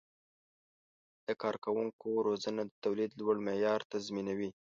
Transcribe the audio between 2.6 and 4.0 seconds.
د تولید لوړ معیار